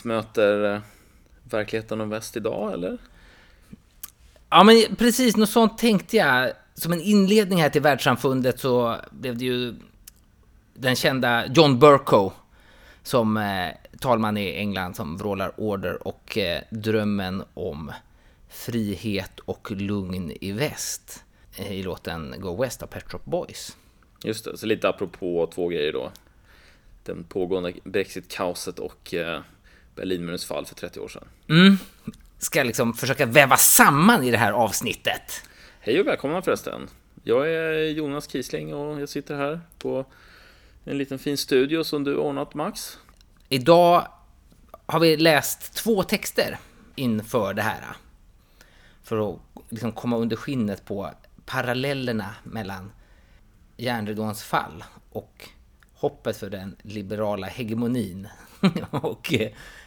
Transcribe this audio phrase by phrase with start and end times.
[0.00, 0.80] väst möter eh,
[1.50, 2.98] verkligheten om väst idag, eller?
[4.50, 6.52] Ja, men precis, något sånt tänkte jag.
[6.74, 9.74] Som en inledning här till världssamfundet så blev det ju
[10.74, 12.32] den kända John Burko
[13.02, 13.68] som eh,
[14.00, 17.92] talman i England som vrålar order och eh, drömmen om
[18.48, 21.24] frihet och lugn i väst
[21.56, 23.76] eh, i låten Go West av Pet Shop Boys.
[24.24, 26.10] Just det, så lite apropå två grejer då.
[27.04, 29.40] Den pågående Brexit-kaoset och eh,
[29.94, 31.28] Berlinmurens fall för 30 år sedan.
[32.38, 35.42] Ska liksom försöka väva samman i det här avsnittet.
[35.80, 36.88] Hej och välkomna förresten.
[37.24, 40.06] Jag är Jonas Kisling och jag sitter här på
[40.84, 42.98] en liten fin studio som du ordnat Max.
[43.48, 44.06] Idag
[44.86, 46.58] har vi läst två texter
[46.94, 47.84] inför det här.
[49.02, 49.38] För att
[49.68, 51.10] liksom komma under skinnet på
[51.46, 52.92] parallellerna mellan
[53.76, 55.48] järnridåns fall och
[55.94, 58.28] hoppet för den liberala hegemonin
[58.90, 59.34] och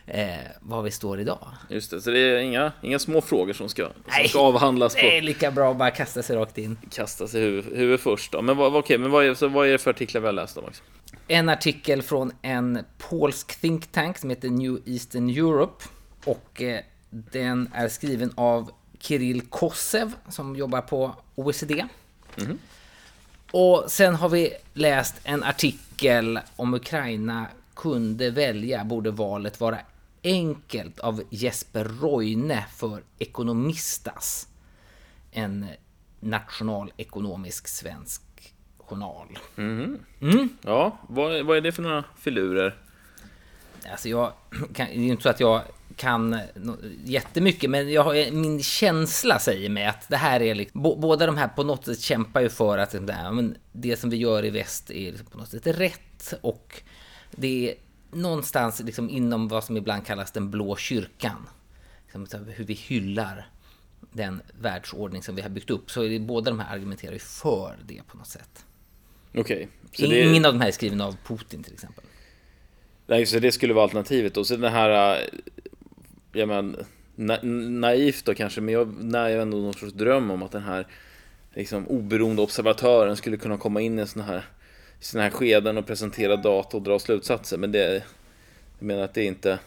[0.05, 1.47] eh, var vi står idag.
[1.69, 4.93] Just det, så det är inga, inga små frågor som ska, som Nej, ska avhandlas
[4.93, 6.77] Det är lika bra att bara kasta sig rakt in.
[6.91, 8.41] kasta sig huvud, huvud först då.
[8.41, 10.55] Men, vad, okej, men vad, är, så vad är det för artiklar vi har läst
[10.55, 10.81] Max?
[11.27, 15.85] En artikel från en polsk think tank som heter New Eastern Europe.
[16.25, 16.79] Och eh,
[17.09, 21.85] den är skriven av Kirill Kosev som jobbar på OECD.
[23.51, 27.45] Och sen har vi läst en artikel om Ukraina
[27.75, 29.77] kunde välja, borde valet vara
[30.23, 34.47] enkelt av Jesper Roine för Ekonomistas.
[35.31, 35.65] En
[36.19, 38.21] nationalekonomisk svensk
[38.77, 39.39] journal.
[40.61, 42.77] Ja, vad, vad är det för några filurer?
[43.91, 44.31] Alltså jag
[44.73, 45.61] kan, det är inte så att jag
[45.95, 46.39] kan
[47.05, 51.25] jättemycket, men jag har, min känsla säger mig att det här är liksom, bo, båda
[51.25, 54.45] de här på något sätt kämpar ju för att det, här, det som vi gör
[54.45, 56.81] i väst är liksom på något sätt rätt och
[57.31, 57.75] det
[58.15, 61.47] någonstans liksom inom vad som ibland kallas den blå kyrkan.
[62.03, 63.47] Liksom hur vi hyllar
[64.11, 65.91] den världsordning som vi har byggt upp.
[65.91, 68.65] Så är det, båda de här argumenterar ju för det på något sätt.
[69.35, 72.03] Okej, det, Ingen av de här är skriven av Putin till exempel.
[73.07, 74.43] nej, så det skulle vara alternativet då.
[74.43, 75.27] Så den här, äh,
[76.33, 76.77] ja men,
[77.15, 80.63] na, naivt då kanske, men jag när jag ändå någon sorts dröm om att den
[80.63, 80.87] här
[81.53, 84.45] liksom, oberoende observatören skulle kunna komma in i såna här,
[85.03, 87.57] i såna här skeden och presentera data och dra slutsatser.
[87.57, 88.03] Men det,
[88.79, 89.59] jag menar att det är inte,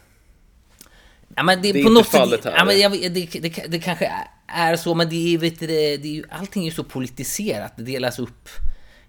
[1.36, 2.58] Ja, men det, Det är på inte något fallet sätt, här.
[2.58, 4.12] Ja, men jag, det, det, det kanske
[4.46, 7.72] är så, men det är, vet du, det, är ju, allting är ju så politiserat.
[7.76, 8.48] Det delas upp.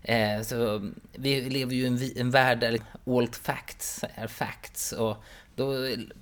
[0.04, 4.92] Eh, så vi lever ju i en, en värld där all facts är facts.
[4.92, 5.24] Och
[5.56, 5.74] då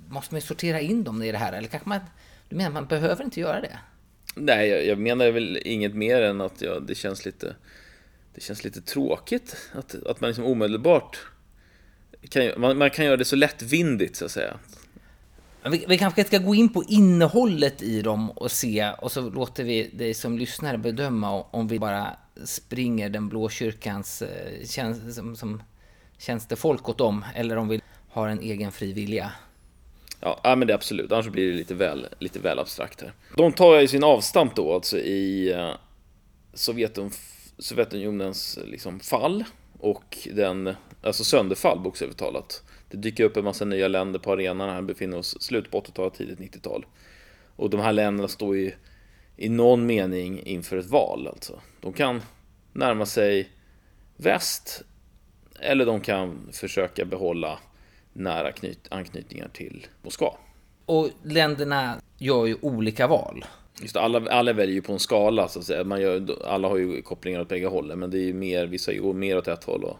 [0.08, 1.52] måste man ju sortera in dem i det här.
[1.52, 2.00] Eller kanske man...
[2.48, 3.78] Du menar man behöver inte göra det?
[4.36, 7.54] nej jag, jag menar väl inget mer än att jag, det känns lite,
[8.36, 11.18] det känns lite tråkigt att, att man liksom omedelbart
[12.28, 14.56] kan, man, man kan göra det så lättvindigt så att säga.
[15.70, 19.64] Vi, vi kanske ska gå in på innehållet i dem och se och så låter
[19.64, 25.36] vi dig som lyssnare bedöma om vi bara springer den blå kyrkans eh, tjänst, som,
[25.36, 25.62] som
[26.18, 27.80] tjänstefolk åt dem eller om vi
[28.10, 29.32] har en egen fri vilja.
[30.20, 31.12] Ja, ja, men det absolut.
[31.12, 33.12] Annars blir det lite väl, lite väl abstrakt här.
[33.36, 35.70] De tar ju sin avstamp då alltså i eh,
[36.54, 37.10] Sovjetum,
[37.58, 39.44] Sovjetunionens liksom fall
[39.78, 42.62] och den, alltså sönderfall bokstavligt talat.
[42.90, 46.14] Det dyker upp en massa nya länder på arenan här, befinner oss slut på 80-talet,
[46.14, 46.86] tidigt 90-tal.
[47.56, 48.72] Och de här länderna står ju
[49.36, 51.60] i någon mening inför ett val alltså.
[51.80, 52.22] De kan
[52.72, 53.48] närma sig
[54.16, 54.82] väst
[55.60, 57.58] eller de kan försöka behålla
[58.12, 58.52] nära
[58.90, 60.34] anknytningar till Moskva.
[60.86, 63.44] Och länderna gör ju olika val.
[63.82, 65.84] Just alla, alla väljer ju på en skala så att säga.
[65.84, 68.94] Man gör, alla har ju kopplingar åt bägge hållen, men det är ju mer, vissa
[68.94, 69.98] går mer åt ett håll och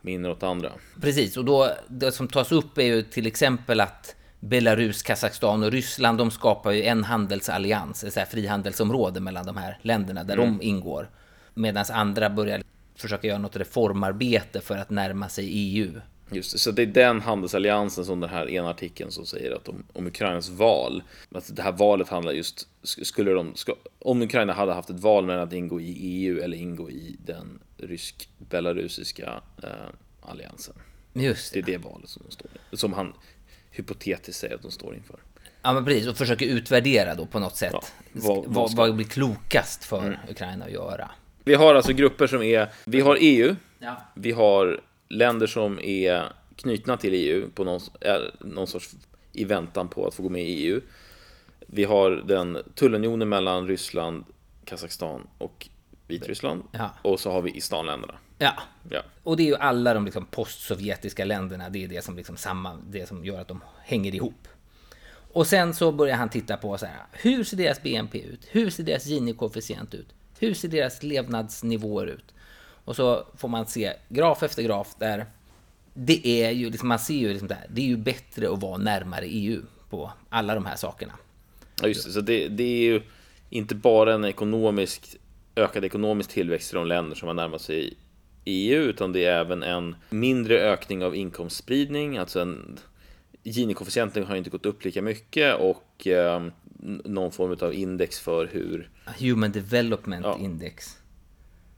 [0.00, 0.72] mindre åt andra.
[1.00, 5.72] Precis, och då det som tas upp är ju till exempel att Belarus, Kazakstan och
[5.72, 10.36] Ryssland, de skapar ju en handelsallians, ett så här frihandelsområde mellan de här länderna där
[10.36, 11.10] de ingår.
[11.54, 12.62] Medan andra börjar
[12.96, 16.00] försöka göra något reformarbete för att närma sig EU.
[16.30, 19.68] Just det, så det är den handelsalliansen som den här ena artikeln som säger att
[19.68, 21.02] om, om Ukrainas val,
[21.34, 25.00] att det här valet handlar just, sk- skulle de, ska, om Ukraina hade haft ett
[25.00, 29.68] val mellan att ingå i EU eller ingå i den rysk-belarusiska eh,
[30.22, 30.74] alliansen.
[31.12, 31.74] Just Det det.
[31.74, 33.12] är det valet som de står som han
[33.70, 35.16] hypotetiskt säger att de står inför.
[35.62, 36.06] Ja, men precis.
[36.08, 37.72] Och försöka utvärdera då på något sätt.
[37.72, 37.82] Ja,
[38.12, 41.10] vad- vad, vad vad, ska- blir klokast för Ukraina att göra?
[41.44, 43.96] Vi har alltså grupper som är, vi har EU, Ja.
[44.14, 47.80] vi har länder som är knutna till EU på någon,
[48.40, 48.90] någon sorts
[49.32, 50.80] i väntan på att få gå med i EU.
[51.66, 54.24] Vi har den tullunionen mellan Ryssland,
[54.64, 55.68] Kazakstan och
[56.08, 56.62] Vitryssland.
[56.72, 56.90] Ja.
[57.02, 58.14] Och så har vi Istanländerna.
[58.38, 58.52] ja.
[58.90, 59.02] Ja.
[59.22, 62.78] Och det är ju alla de liksom postsovjetiska länderna, det är det som, liksom samma,
[62.88, 64.48] det som gör att de hänger ihop.
[65.32, 68.46] Och sen så börjar han titta på så här, hur ser deras BNP ut?
[68.50, 70.14] Hur ser deras Gini-koefficient ut?
[70.38, 72.34] Hur ser deras levnadsnivåer ut?
[72.86, 75.26] Och så får man se graf efter graf där
[75.94, 78.76] det är ju, liksom, man ser ju liksom där, det är ju bättre att vara
[78.76, 81.12] närmare EU på alla de här sakerna.
[81.82, 82.12] Ja, just det.
[82.12, 83.02] Så det, det är ju
[83.50, 85.16] inte bara en ekonomisk,
[85.56, 87.94] ökad ekonomisk tillväxt i de länder som har närmat sig
[88.44, 92.78] EU, utan det är även en mindre ökning av inkomstspridning, alltså en
[93.42, 96.46] Gini-koefficienten har inte gått upp lika mycket och eh,
[97.04, 100.38] någon form av index för hur Human Development Ja.
[100.40, 100.96] Index.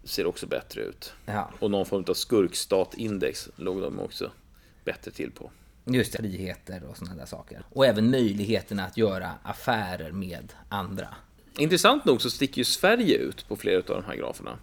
[0.09, 1.13] Ser också bättre ut.
[1.27, 4.31] Ja, Och någon form av skurkstatindex låg de också
[4.85, 5.51] bättre till på.
[5.85, 6.19] just det.
[6.19, 7.63] Friheter och sådana där saker.
[7.73, 11.09] Och även möjligheterna att göra affärer med andra.
[11.59, 14.59] Intressant nog så sticker ju Sverige ut på flera av de här graferna.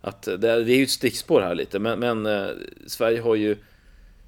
[0.00, 2.48] Att eh, det är, ju ett stickspår här lite, men, men eh,
[2.86, 3.56] Sverige har ju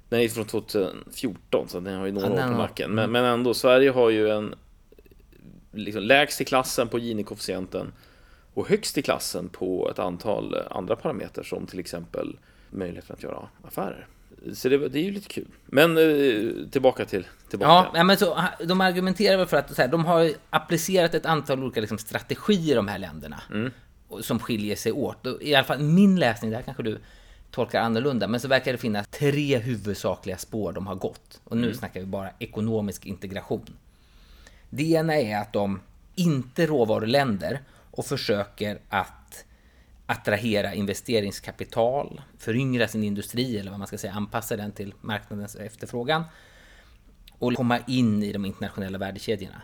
[0.09, 2.91] Den är från 2014, så den har ju några Ja, år på nacken.
[2.91, 4.55] Men, men ändå, Sverige har ju en
[5.71, 7.91] liksom, lägst i klassen på Gini-koefficienten
[8.55, 12.37] och högst i klassen på ett antal andra parametrar som till exempel
[12.69, 14.07] möjligheten att göra affärer.
[14.53, 15.47] Så det, det är ju lite kul.
[15.65, 17.89] Men eh, tillbaka till tillbaka.
[17.97, 21.63] Ja, men så, de argumenterar väl för att så här, de har applicerat ett antal
[21.63, 23.41] olika liksom, strategier i de här länderna.
[24.07, 25.17] och- Som skiljer sig åt.
[25.41, 26.99] I alla fall min läsning, där kanske du
[27.51, 31.41] tolkar annorlunda, men så verkar det finnas tre huvudsakliga spår de har gått.
[31.43, 33.73] Och nu snackar vi bara ekonomisk integration.
[34.69, 35.79] Det ena är att de
[36.15, 37.59] inte råvaruländer
[37.95, 39.45] och försöker att
[40.05, 46.23] attrahera investeringskapital, föryngra sin industri eller vad man ska säga, anpassa den till marknadens efterfrågan
[47.31, 49.61] och komma in i de internationella värdekedjorna.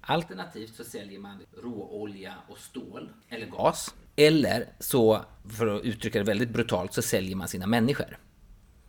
[0.00, 3.94] Alternativt så säljer man råolja och stål eller gas.
[4.16, 5.24] Eller så,
[5.58, 8.18] för att uttrycka det väldigt brutalt, så säljer man sina människor.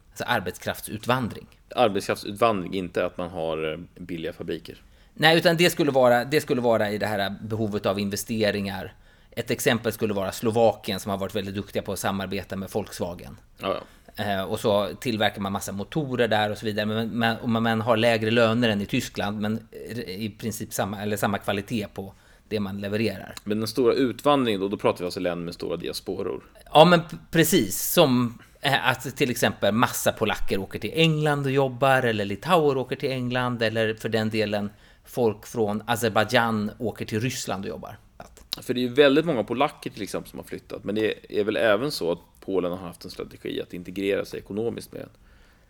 [0.09, 1.47] Alltså arbetskraftsutvandring.
[1.75, 4.81] Arbetskraftsutvandring, inte att man har eh, billiga fabriker.
[5.17, 8.93] Nej, utan det skulle vara, det skulle vara i det här behovet av investeringar.
[9.31, 13.37] Ett exempel skulle vara Slovakien som har varit väldigt duktiga på att samarbeta med Volkswagen.
[13.61, 13.81] Ja, ja.
[14.23, 17.05] Eh, och så tillverkar man massa motorer där och så vidare.
[17.05, 19.67] Men och man har lägre löner än i Tyskland, men
[20.07, 22.13] i princip samma, eller samma kvalitet på
[22.49, 23.33] det man levererar.
[23.43, 26.43] Men den stora utvandringen då, då pratar vi alltså länder med stora diasporor.
[26.73, 27.01] Ja, men
[27.31, 27.91] precis.
[27.91, 32.95] Som eh, att till exempel massa polacker åker till England och jobbar, eller litauer åker
[32.95, 34.69] till England, eller för den delen
[35.05, 37.97] folk från Azerbajdzjan åker till Ryssland och jobbar.
[38.61, 40.83] För det är ju väldigt många polacker till exempel som har flyttat.
[40.83, 44.39] Men det är väl även så att Polen har haft en strategi att integrera sig
[44.39, 45.09] ekonomiskt med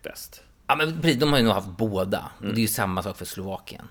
[0.02, 0.42] väst.
[0.66, 2.30] Ja, men precis, de har ju nog haft båda.
[2.38, 3.88] Och det är ju samma sak för Slovakien.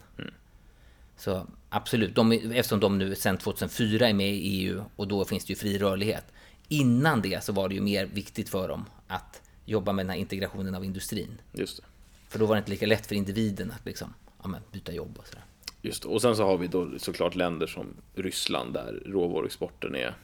[1.18, 5.46] Så absolut, de, eftersom de nu sedan 2004 är med i EU och då finns
[5.46, 6.26] det ju fri rörlighet.
[6.68, 10.18] Innan det så var det ju mer viktigt för dem att jobba med den här
[10.18, 11.42] integrationen av industrin.
[11.54, 11.84] Just det.
[12.30, 14.14] För då var det inte lika lätt för individen att liksom,
[14.46, 15.44] ja, men, byta jobb och sådär.
[15.82, 16.10] Just det.
[16.10, 20.16] Och sen så har vi då såklart länder som Ryssland där råvaruexporten är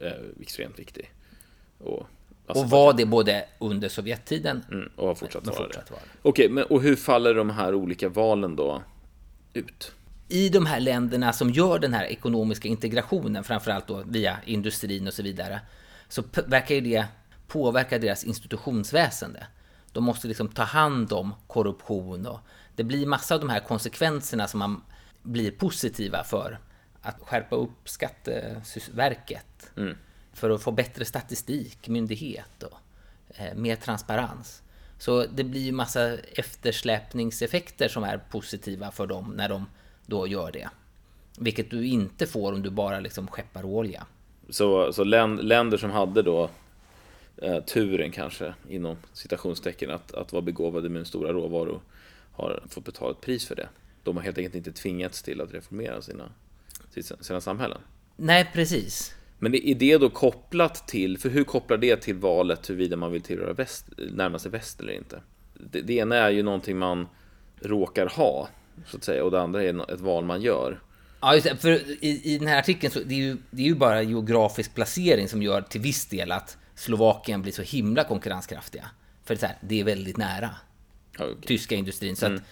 [0.00, 1.10] eh, extremt viktig.
[1.78, 2.06] Och,
[2.46, 5.74] Och var det både under Sovjettiden mm, och har fortsatt vara det.
[5.74, 5.94] det.
[6.22, 8.82] Okej, men och hur faller de här olika valen då
[9.52, 9.92] ut?
[10.28, 15.14] i de här länderna som gör den här ekonomiska integrationen, framförallt då via industrin och
[15.14, 15.60] så vidare,
[16.08, 17.06] så verkar ju det
[17.46, 19.46] påverka deras institutionsväsende.
[19.92, 22.40] De måste liksom ta hand om korruption och
[22.76, 24.82] det blir massa av de här konsekvenserna som man
[25.22, 26.58] blir positiva för
[27.02, 29.70] att skärpa upp Skatteverket
[30.32, 32.78] för att få bättre statistik, myndighet och
[33.28, 34.62] eh, mer transparens.
[34.98, 39.66] Så det blir ju massa eftersläpningseffekter som är positiva för dem när de
[40.06, 40.68] då gör det.
[41.38, 44.06] Vilket du inte får om du bara liksom skeppar olja.
[44.50, 46.50] Så, så län, länder som hade då
[47.36, 51.80] eh, turen kanske, inom citationstecken, att, att vara begåvade med stora råvaror
[52.34, 53.68] har fått betala ett pris för det.
[54.02, 56.32] De har helt enkelt inte tvingats till att reformera sina,
[57.20, 57.80] sina samhällen.
[58.16, 59.14] Nej, precis.
[59.38, 63.22] Men är det då kopplat till, för hur kopplar det till valet huruvida man vill
[63.22, 65.20] tillhöra väst, närma sig väst eller inte?
[65.54, 67.08] Det, det ena är ju någonting man
[67.60, 68.48] råkar ha,
[68.86, 70.80] så att säga, och det andra är ett val man gör.
[71.20, 73.66] Ja, just det, för i, i den här artikeln så det är ju, det är
[73.66, 78.90] ju bara geografisk placering som gör till viss del att Slovakien blir så himla konkurrenskraftiga.
[79.24, 80.50] För det är, här, det är väldigt nära
[81.18, 81.36] Okej.
[81.46, 82.16] tyska industrin.
[82.16, 82.42] Så att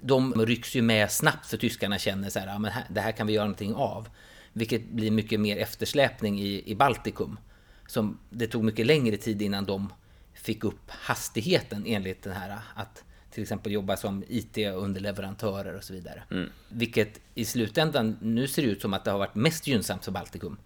[0.00, 3.12] de rycks ju med snabbt för tyskarna känner så här, ja, men här, det här
[3.12, 4.08] kan vi göra någonting av.
[4.52, 7.38] Vilket blir mycket mer eftersläpning i, i Baltikum.
[7.86, 9.92] Som det tog mycket längre tid innan de
[10.34, 16.22] fick upp hastigheten enligt den här att till exempel jobba som IT-underleverantörer och så vidare.
[16.68, 20.12] Vilket i slutändan nu ser det ut som att det har varit mest gynnsamt för
[20.12, 20.56] Baltikum.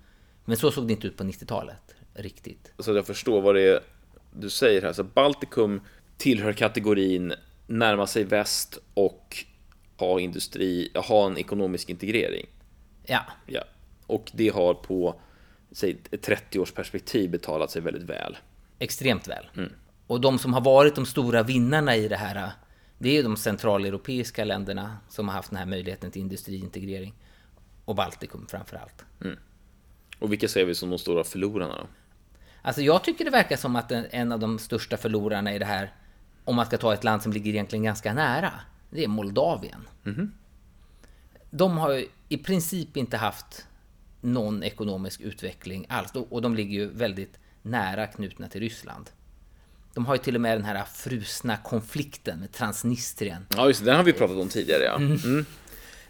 [0.45, 2.73] Men så såg det inte ut på 90-talet riktigt.
[2.79, 3.81] Så jag förstår vad det är
[4.33, 4.93] du säger här.
[4.93, 5.81] Så Baltikum
[6.17, 7.35] tillhör kategorin
[7.67, 9.45] närma sig väst och
[9.97, 12.47] ha industri, ha en ekonomisk integrering.
[13.07, 13.65] Ja, Ja.
[14.07, 15.21] Och det har på
[15.73, 18.37] säg, ett 30 års perspektiv betalat sig väldigt väl.
[18.79, 19.47] extremt väl.
[20.07, 22.51] Och de som har varit de stora vinnarna i det här,
[22.99, 27.15] det är ju de centraleuropeiska länderna som har haft den här möjligheten till industriintegrering.
[27.85, 29.05] Och Baltikum framför allt.
[30.19, 31.87] Och vilka ser vi som de stora förlorarna då?
[32.63, 35.65] Alltså jag tycker det verkar som att en, en av de största förlorarna i det
[35.65, 35.93] här,
[36.45, 38.53] om man ska ta ett land som ligger egentligen ganska nära,
[38.91, 39.89] det är Moldavien.
[41.51, 43.67] De har ju i princip inte haft
[44.21, 46.13] någon ekonomisk utveckling alls.
[46.15, 49.11] Och de ligger ju väldigt nära knutna till Ryssland.
[49.95, 53.47] De har ju till och med den här frusna konflikten med Transnistrien.
[53.57, 54.85] Ja, just det, den har vi pratat om tidigare.
[54.85, 54.97] Ja.
[54.97, 55.45] Mm.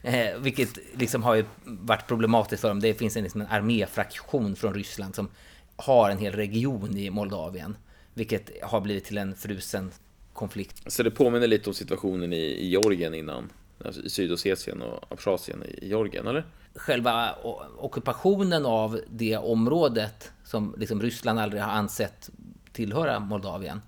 [0.05, 2.81] Eh, vilket liksom har ju varit problematiskt för dem.
[2.81, 5.31] Det finns en, liksom en arméfraktion från Ryssland som
[5.77, 7.77] har en hel region i Moldavien.
[8.15, 9.93] Vilket har blivit till en frusen
[10.33, 10.93] konflikt.
[10.93, 13.51] Så det påminner lite om situationen i, i Georgien innan.
[13.85, 16.45] Alltså i Sydossetien och Abchazien i Georgien, eller?
[16.75, 17.35] Själva
[17.79, 22.31] ockupationen av det området som liksom Ryssland aldrig har ansett
[22.73, 23.81] tillhöra Moldavien.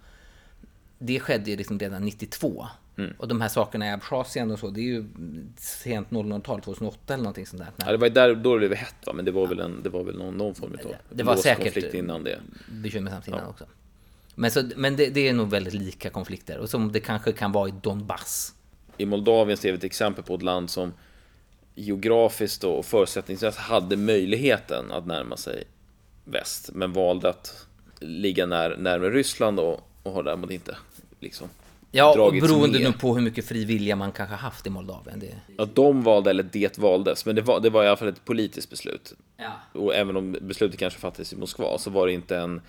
[0.98, 2.66] Det skedde ju liksom redan 92.
[3.18, 5.04] Och de här sakerna i Abchazien och så, det är ju
[5.56, 7.70] sent 00-tal, 2008 eller någonting sånt där.
[7.86, 9.12] Ja, det var ju där då det blev hett, va?
[9.12, 11.62] men det var väl, en, det var väl någon, någon form av Det var säkert-
[11.64, 12.40] konflikt innan det.
[12.82, 13.64] bekymmersamt innan också.
[14.34, 17.52] Men, så, men det, det är nog väldigt lika konflikter och som det kanske kan
[17.52, 18.54] vara i Donbass.
[18.96, 20.92] I Moldavien ser vi ett exempel på ett land som
[21.74, 25.64] geografiskt och förutsättningsmässigt hade möjligheten att närma sig
[26.24, 27.66] väst, men valde att
[28.00, 30.76] ligga när, närmare Ryssland och, och har därmed inte
[31.20, 31.48] liksom
[31.96, 35.20] Ja, och beroende nu på hur mycket fri vilja man kanske haft i Moldavien.
[35.20, 38.08] Det, Att de valde, eller det valdes, men det var, det var i alla fall
[38.08, 39.12] ett politiskt beslut.
[39.36, 39.80] ja.
[39.80, 42.60] Och även om beslutet kanske fattades i Moskva så var det inte en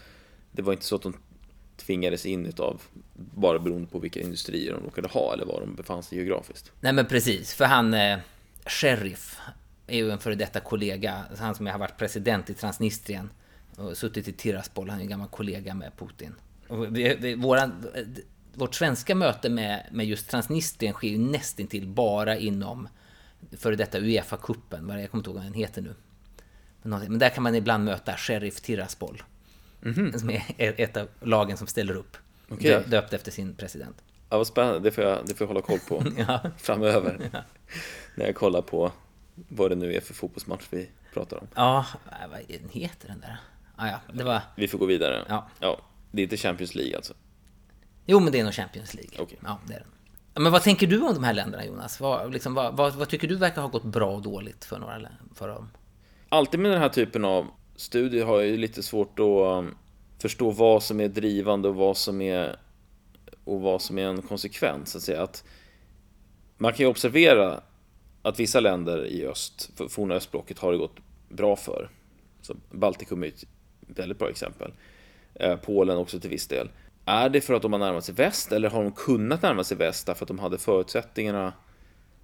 [0.51, 1.13] Det var inte så att de
[1.77, 2.81] tvingades in utav
[3.13, 6.71] bara beroende på vilka industrier de råkade ha eller var de befann sig geografiskt.
[6.79, 8.17] Nej men precis, för han eh,
[8.65, 9.39] Sheriff
[9.87, 13.29] är ju en före detta kollega, han som har varit president i Transnistrien
[13.75, 16.35] och suttit i Tiraspol, han är en gammal kollega med Putin.
[16.67, 18.03] Och vi, vi, våran, eh,
[18.53, 22.87] vårt svenska möte med, med just Transnistrien sker ju nästintill bara inom
[23.51, 25.95] före detta Uefa-cupen, vad jag kommer inte ihåg vad den heter nu.
[26.81, 29.23] Men, men där kan man ibland möta Sheriff Tiraspol.
[29.93, 32.17] Som är ett av lagen som ställer upp.
[32.47, 34.03] Dö, döpt efter sin president.
[34.29, 36.39] Ja, vad spännande, det får jag, det får jag hålla koll på Ja.
[36.57, 37.29] framöver.
[38.15, 38.91] När jag kollar på
[39.35, 41.47] vad det nu är för fotbollsmatch vi pratar om.
[41.55, 42.39] Ja, äh, vad
[42.71, 43.37] heter den där?
[43.75, 44.41] Ah, ja, det var...
[44.55, 45.25] Vi får gå vidare.
[45.29, 45.47] Ja.
[45.59, 47.13] ja det är inte Champions League alltså.
[48.05, 49.11] Jo, men det är nog Champions League.
[49.19, 49.39] Okej.
[49.43, 49.87] Ja, det är den.
[50.33, 51.99] Ja, Men vad tänker du om de här länderna, Jonas?
[51.99, 55.01] Vad, liksom, vad, vad, vad tycker du verkar ha gått bra och dåligt för några
[55.35, 55.69] för dem?
[56.29, 59.75] Alltid med den här typen av studier har jag ju lite svårt att um,
[60.21, 62.59] förstå vad som är drivande och vad som är
[63.43, 64.91] och vad som är en konsekvens.
[64.91, 65.23] Så att säga.
[65.23, 65.43] Att
[66.57, 67.61] man kan ju observera
[68.21, 70.97] att vissa länder i öst, forna östblocket, har det gått
[71.29, 71.89] bra för.
[72.41, 73.43] Så Baltikum är ett
[73.79, 74.73] väldigt bra exempel.
[75.33, 76.69] Eh, Polen också till viss del.
[77.05, 79.77] Är det för att de har närmat sig väst eller har de kunnat närma sig
[79.77, 81.53] väst därför att de hade förutsättningarna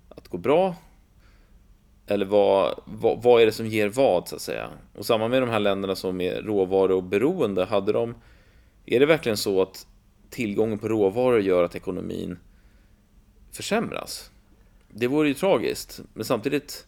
[0.10, 0.76] att gå bra?
[2.08, 4.70] Eller vad, vad, vad är det som ger vad så att säga?
[4.98, 8.16] Och samma med de här länderna som är råvaror och beroende, hade de...
[8.86, 9.88] Är det verkligen så att
[10.30, 12.40] tillgången på råvaror gör att ekonomin
[13.52, 14.32] försämras?
[14.88, 16.88] Det vore ju tragiskt, men samtidigt...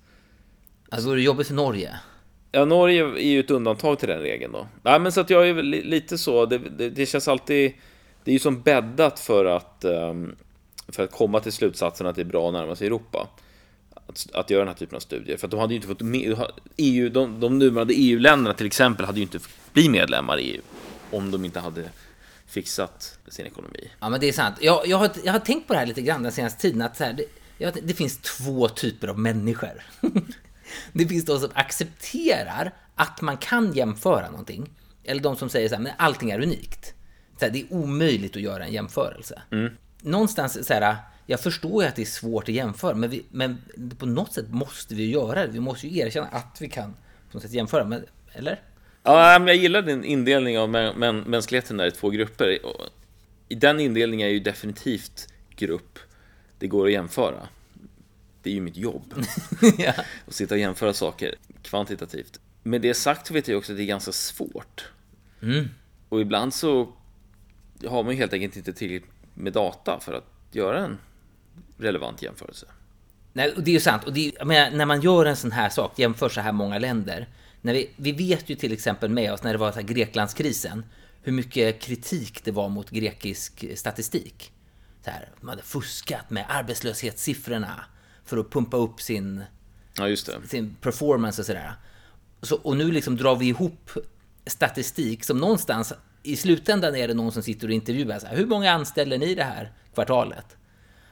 [0.89, 1.99] Alltså, vore det jobbigt för Norge?
[2.51, 4.67] Ja, Norge är ju ett undantag till den regeln då.
[4.83, 7.73] Nej, men så att jag är lite så, det, det, det känns alltid...
[8.23, 10.35] Det är ju som bäddat för att, ehm,
[10.87, 13.27] för att komma till slutsatsen att det är bra att närma sig Europa.
[14.07, 15.37] Att, att göra den här typen av studier.
[15.37, 16.35] För att de hade ju inte fått med,
[16.77, 19.39] EU, de, de nuvarande EU-länderna till exempel hade ju inte
[19.73, 20.61] blivit medlemmar i EU
[21.11, 21.89] om de inte hade
[22.47, 23.89] fixat sin ekonomi.
[23.99, 24.55] Ja, men det är sant.
[24.61, 26.81] Jag, jag, har, jag har tänkt på det här lite grann den senaste tiden.
[26.81, 27.25] Att så här, det,
[27.57, 29.83] jag, det finns två typer av människor.
[30.93, 34.69] det finns de som accepterar att man kan jämföra någonting.
[35.03, 36.93] Eller de som säger så här, men allting är unikt.
[37.39, 39.41] Så här, det är omöjligt att göra en jämförelse.
[40.01, 40.95] Någonstans så här,
[41.25, 43.57] jag förstår ju att det är svårt att jämföra, men, vi, men
[43.97, 45.51] på något sätt måste vi göra det.
[45.51, 46.93] Vi måste ju erkänna att vi kan
[47.31, 47.85] på något sätt jämföra.
[47.85, 48.61] Men, eller?
[49.03, 52.59] Ja, men jag gillar din indelning av mä- mä- mänskligheten där i två grupper.
[53.49, 55.99] I den indelningen är ju definitivt grupp
[56.59, 57.47] det går att jämföra.
[58.41, 59.13] det är ju mitt jobb.
[59.77, 59.93] ja.
[60.25, 62.39] och sitta och jämföra saker kvantitativt.
[62.63, 64.85] Med det sagt så vet jag också att det är ganska svårt.
[66.09, 66.93] Och ibland så
[67.87, 70.97] har man ju helt enkelt inte tillräckligt med data för att göra en
[71.77, 72.65] relevant jämförelse.
[73.33, 74.03] Nej, och det är ju sant.
[74.03, 77.27] Och är, menar, när man gör en sån här sak, jämför så här många länder.
[77.61, 80.85] När vi, vi vet ju till exempel med oss när det var så här Greklandskrisen,
[81.21, 84.51] hur mycket kritik det var mot grekisk statistik.
[85.05, 87.85] Så här, de hade fuskat med arbetslöshetssiffrorna
[88.25, 89.43] för att pumpa upp sin,
[89.97, 90.15] Ja,
[90.47, 91.73] sin performance och sådär.
[92.41, 93.91] Så, och nu liksom drar vi ihop
[94.45, 98.19] statistik som någonstans i slutändan är det någon som sitter och intervjuar.
[98.19, 100.57] Så här, Hur många anställer ni det här kvartalet?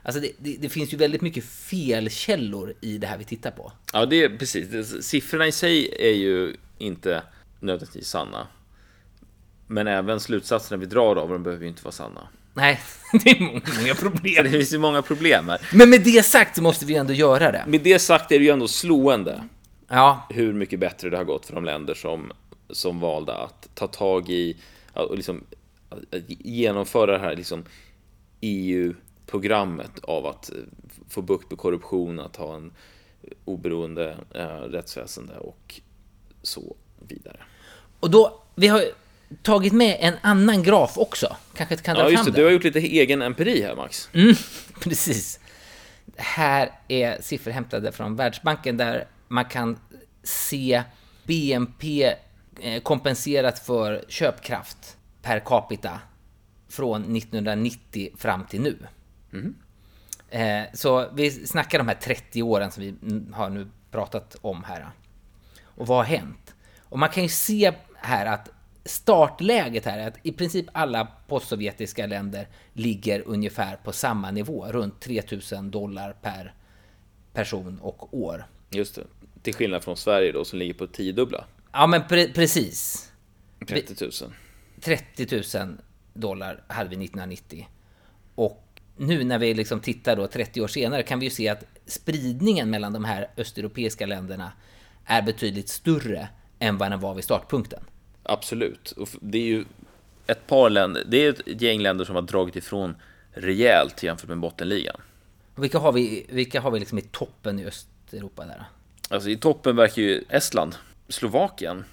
[0.04, 3.72] Alltså det, det, det finns ju väldigt mycket felkällor i det här vi tittar på.
[3.94, 5.06] Ja, det är precis.
[5.08, 7.24] Siffrorna i sig är ju inte
[7.60, 8.48] nödvändigtvis sanna.
[9.68, 12.28] Men även slutsatserna vi drar av dem behöver ju inte vara sanna.
[12.54, 12.80] Nej,
[13.24, 14.52] det är många, många Det problem.
[14.52, 15.62] finns ju många problem här.
[15.74, 17.64] Men med det sagt så måste vi ändå göra det.
[17.68, 19.44] Med det sagt är det ju ändå slående
[19.88, 22.32] Ja, hur mycket bättre det har gått för de länder som,
[22.70, 24.58] som valde att ta tag i
[24.94, 25.44] och liksom
[26.28, 27.64] genomföra det här liksom
[29.32, 30.56] EU-programmet av att eh,
[31.10, 32.72] få bukt med korruption, att ha en
[33.46, 35.82] oberoende eh, rättsväsende och
[36.42, 37.40] så vidare.
[38.00, 38.84] och då, vi har
[39.44, 41.36] tagit med en annan graf också.
[41.56, 42.32] Kanske kan dra Ja, just det.
[42.32, 44.10] Du har gjort lite egen empiri här, Max.
[44.82, 45.40] Precis.
[46.06, 49.80] Det här är siffror hämtade från Världsbanken där man kan
[50.24, 50.84] se
[51.24, 52.14] BNP
[52.62, 56.00] eh, kompenserat för köpkraft per capita
[56.70, 58.78] från 1990 fram till nu.
[60.30, 64.64] Eh, Så vi snackar de här 30 åren som vi mm, har nu pratat om
[64.64, 64.90] här.
[65.66, 66.56] Och vad har hänt?
[66.80, 68.50] Och man kan ju se här att
[68.86, 75.00] startläget här är att i princip alla postsovjetiska länder ligger ungefär på samma nivå, runt
[75.00, 76.54] 3000 dollar per
[77.34, 78.46] person och år.
[78.70, 79.04] Just det.
[79.42, 81.46] Till skillnad från Sverige då, som ligger på tiodubbla.
[81.72, 83.12] Ja, men pre- precis.
[83.68, 84.34] 30 000.
[84.82, 85.78] 30 000
[86.14, 87.68] dollar hade vi 1990.
[88.36, 91.64] Och nu när vi liksom tittar då 30 år senare kan vi ju se att
[91.86, 94.52] spridningen mellan de här östeuropeiska länderna
[95.06, 97.84] är betydligt större än vad den var vid startpunkten.
[98.24, 98.92] Absolut.
[98.92, 99.66] Och det är ju
[100.28, 102.96] ett par länder, det är ett gäng länder som har dragit ifrån
[103.32, 105.02] rejält jämfört med bottenligan.
[105.56, 108.64] Vilka har vi, vilka har vi liksom i toppen i Östeuropa där?
[109.10, 110.76] Alltså i toppen verkar ju Estland,
[111.08, 111.84] Slovakien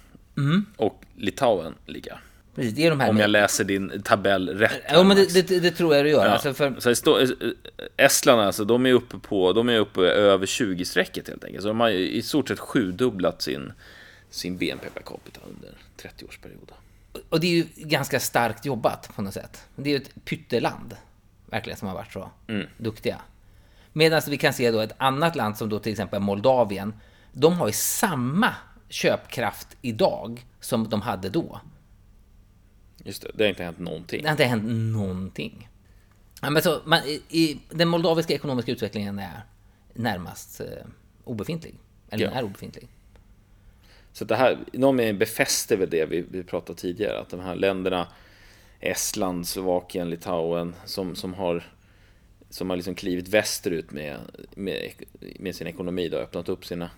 [0.77, 2.19] och Litauen ligga.
[2.59, 4.81] Precis, det är de här Om jag läser din tabell rätt.
[4.89, 6.25] Ja, men det, det, det tror jag du gör.
[6.25, 6.31] Ja.
[6.31, 7.27] Alltså för, Så står,
[7.97, 11.61] Estland alltså, de är uppe på, de är uppe över 20-strecket helt enkelt.
[11.61, 13.73] Så de har i stort sett sjudubblat sin,
[14.29, 15.69] sin BNP per capita under
[16.01, 16.71] 30-årsperiod.
[17.29, 19.65] och det är ju ganska starkt jobbat på något sätt.
[19.75, 20.95] Det är ju ett pytteland,
[21.45, 22.31] verkligen, som har varit så
[22.77, 23.21] duktiga.
[23.93, 26.93] Medan vi kan se då ett annat land som då till exempel Moldavien.
[27.33, 28.53] De har ju samma
[28.89, 31.59] köpkraft idag som de hade då.
[33.03, 34.21] Just det, det har inte hänt någonting.
[34.21, 35.69] Det har inte hänt någonting.
[36.41, 39.41] Ja, men så, man, i, i, den moldaviska ekonomiska utvecklingen är
[39.93, 40.67] närmast eh,
[41.23, 41.75] obefintlig.
[42.09, 42.31] Eller Ja.
[42.31, 42.87] är obefintlig.
[44.11, 47.55] Så det här, någon mening befäster väl det vi, vi pratade tidigare, att de här
[47.55, 48.07] länderna
[48.79, 51.63] Estland, Slovakien, Litauen som, som har
[52.49, 54.17] som har liksom klivit västerut med,
[54.55, 54.91] med,
[55.39, 56.89] med sin ekonomi, då, öppnat upp sina,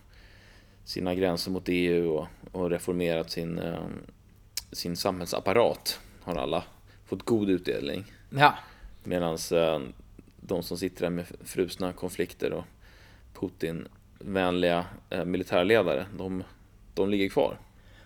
[0.84, 3.80] sina gränser mot EU och, och reformerat sin, eh,
[4.72, 6.64] sin samhällsapparat, har alla
[7.06, 8.06] fått god utdelning.
[8.30, 8.56] Ja,
[9.04, 9.38] Medan
[10.42, 12.64] de som sitter där med frusna konflikter och
[13.34, 16.44] Putin-vänliga eh, militärledare, de,
[16.94, 17.58] de ligger kvar.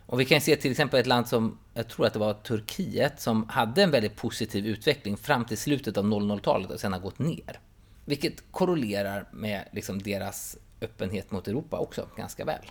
[0.07, 3.21] Och vi kan se till exempel ett land som, jag tror att det var Turkiet,
[3.21, 7.19] som hade en väldigt positiv utveckling fram till slutet av 00-talet och sen har gått
[7.19, 7.59] ner.
[8.05, 12.65] Vilket korrelerar med liksom deras öppenhet mot Europa också ganska väl.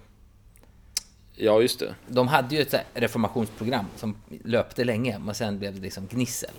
[1.37, 1.95] Ja, just det.
[2.09, 6.51] De hade ju ett reformationsprogram som löpte länge, men sen blev det liksom gnissel.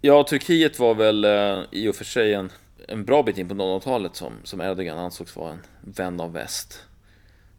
[0.00, 2.50] Ja, Turkiet var väl eh, i och för sig en,
[2.88, 6.82] en bra bit in på 00-talet som, som Erdogan ansågs vara en vän av väst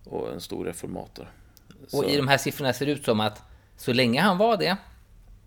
[0.06, 1.32] och en stor reformator.
[1.84, 3.42] Och Så- i de här siffrorna ser det ut som att
[3.78, 4.78] så länge han var det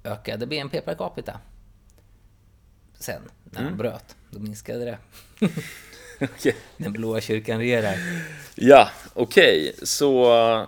[0.05, 1.40] ökade BNP per capita.
[2.94, 4.98] Sen, när han bröt, då minskade det.
[6.22, 6.56] Okej.
[6.76, 7.94] Den blåa kyrkan regerar.
[8.54, 9.74] Ja, okej.
[9.82, 10.24] Så...
[10.61, 10.66] eh,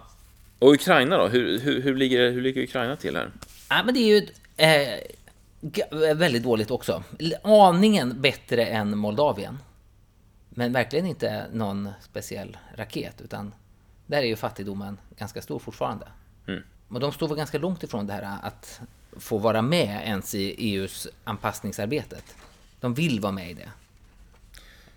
[0.58, 1.28] Och Ukraina då?
[1.28, 3.30] Hur, hur, hur, ligger, hur ligger Ukraina till här?
[3.68, 7.02] Ja, men det är ju eh, väldigt dåligt också.
[7.42, 9.58] Aningen bättre än Moldavien.
[10.48, 13.54] Men verkligen inte någon speciell raket, utan
[14.06, 16.06] där är ju fattigdomen ganska stor fortfarande.
[16.88, 18.80] Och de står väl ganska långt ifrån det här att
[19.18, 22.24] få vara med ens i EUs anpassningsarbetet.
[22.80, 23.68] De vill vara med i det.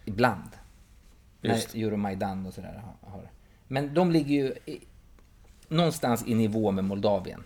[0.08, 0.50] Ibland.
[1.42, 1.74] Just.
[1.74, 3.32] När Euromaidan och sådär har-.
[3.68, 4.80] Men de ligger ju i,
[5.68, 7.44] någonstans i nivå med Moldavien.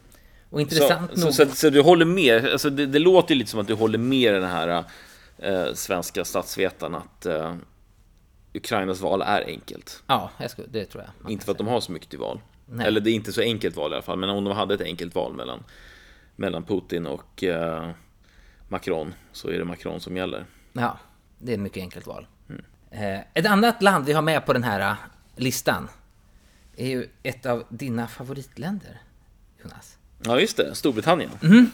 [0.50, 1.34] Och Så, intressant så, nog...
[1.34, 4.34] så, så du håller med, alltså det, det låter lite som att du håller med
[4.34, 4.84] den här
[5.38, 7.56] eh, svenska statsvetaren att eh,
[8.54, 10.04] Ukrainas val är enkelt.
[10.08, 11.32] Ja, skulle, det tror jag.
[11.32, 12.40] Inte för att de har så mycket till val.
[12.66, 12.88] Nej.
[12.88, 14.82] Eller det är inte så enkelt val i alla fall, men om de hade ett
[14.82, 15.64] enkelt val mellan,
[16.36, 17.90] mellan Putin och eh,
[18.68, 20.46] Macron så är det Macron som gäller.
[20.74, 20.98] Ja,
[21.40, 22.28] det är ett mycket enkelt val.
[22.92, 24.96] Eh, ett annat land vi har med på den här eh,
[25.36, 25.90] listan
[26.76, 29.02] är ju ett av dina favoritländer,
[29.64, 29.98] Jonas.
[30.24, 30.76] Ja, just det.
[30.76, 31.30] Storbritannien.
[31.42, 31.72] Mhm.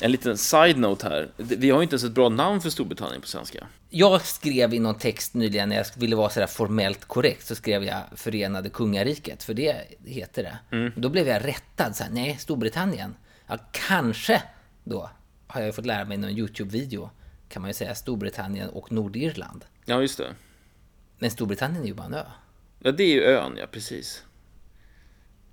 [0.00, 1.30] En liten side-note här.
[1.36, 3.66] Vi har ju inte ens ett bra namn för Storbritannien på svenska.
[3.90, 7.84] Jag skrev i någon text nyligen när jag ville vara sådär formellt korrekt så skrev
[7.84, 10.90] jag Förenade Kungariket, för det heter det.
[10.96, 13.14] Då blev jag rättad, så här, nej, Storbritannien.
[13.46, 14.42] Ja, kanske
[14.84, 15.10] då
[15.46, 17.10] har jag fått lära mig i någon YouTube-video
[17.52, 19.64] kan man ju säga Storbritannien och Nordirland.
[19.84, 20.34] Ja, just det.
[21.18, 22.24] Men Storbritannien är ju bara en ö.
[22.78, 24.24] Ja, det är ju ön, ja, precis.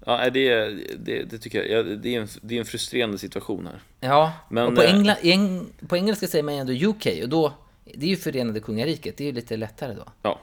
[0.05, 0.65] Ja, det,
[0.99, 1.79] det, det tycker jag.
[1.79, 3.79] Ja, det, är en, det är en frustrerande situation här.
[3.99, 7.29] Ja, Men, och på, eh, Engla, eng, på engelska säger man ju ändå UK och
[7.29, 7.53] då,
[7.85, 10.03] det är ju Förenade Kungariket, det är ju lite lättare då.
[10.21, 10.39] Ja.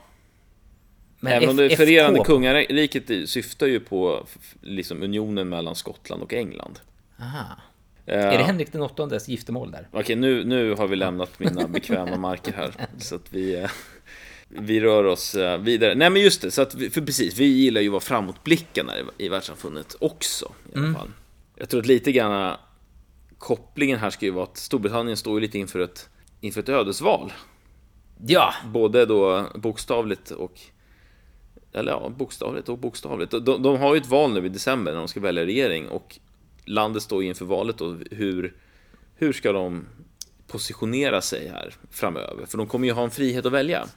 [1.19, 4.25] Men Även om F- det förenande FK kungariket syftar ju på
[4.61, 6.79] liksom unionen mellan Skottland och England.
[7.19, 7.45] Aha.
[8.07, 9.87] Är det Henrik den åttondes giftermål där?
[9.91, 12.73] Okej, nu, nu har vi lämnat mina bekväma marker här.
[12.97, 13.69] Så att vi, eh,
[14.47, 15.95] vi rör oss eh, vidare.
[15.95, 18.93] Nej men just det, så att vi, för precis, vi gillar ju att vara framåtblickande
[19.17, 20.51] i, världssamfundet också.
[20.73, 21.11] I alla fall.
[21.55, 22.57] Jag tror att lite grann eh,
[23.37, 26.09] kopplingen här ska ju vara att Storbritannien står ju lite inför ett,
[26.41, 27.33] inför ett ödesval.
[28.27, 30.59] Ja, Både då bokstavligt och
[31.73, 33.31] eller ja, bokstavligt och bokstavligt.
[33.31, 36.19] De, de har ju ett val nu i december när de ska välja regering och
[36.67, 37.97] landet står inför valet då.
[38.11, 38.53] Hur,
[39.15, 39.85] hur ska de
[40.47, 42.45] positionera sig här framöver?
[42.45, 43.87] För de kommer ju ha en frihet att välja.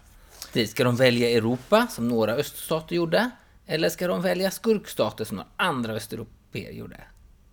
[0.68, 3.30] ska de välja Europa som några öststater gjorde?
[3.66, 7.00] Eller ska de välja skurkstater som några andra östeuropeer gjorde?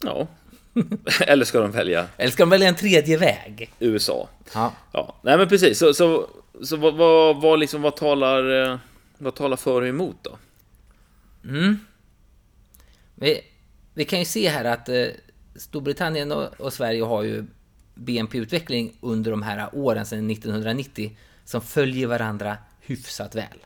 [0.03, 0.27] Ja.
[1.21, 3.73] Eller ska de välja Eller ska de välja en tredje väg?
[3.79, 4.29] USA?
[4.53, 4.73] Ja.
[4.91, 5.79] Ja, nej men precis.
[5.79, 6.29] Så, så,
[6.63, 8.77] så vad, vad, vad, liksom, vad, talar, eh,
[9.17, 10.37] vad talar för och emot då?
[13.15, 13.41] Vi,
[13.97, 15.07] vi kan ju se här att eh,
[15.55, 17.45] Storbritannien och, Sverige har ju
[17.95, 23.65] BNP-utveckling under de här åren sedan 1990 som följer varandra hyfsat väl.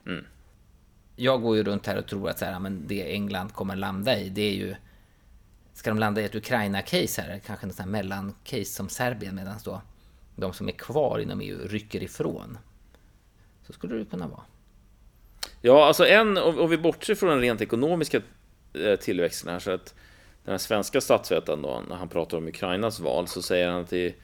[1.15, 4.19] Jag går ju runt här och tror att så här, men det England kommer landa
[4.19, 4.75] i, det är ju...
[5.73, 9.81] Ska de landa i ett Ukraina-case här, kanske något mellan-case som Serbien, medan då
[10.35, 12.57] de som är kvar inom EU rycker ifrån.
[13.67, 14.43] Så skulle det kunna vara.
[15.61, 18.21] Ja, alltså en, om om vi bortser från den rent ekonomiska
[18.73, 19.93] eh, tillväxten här, så att
[20.43, 23.89] den här svenska statsvetaren då, när han pratar om Ukrainas val, så säger han att
[23.89, 24.15] det,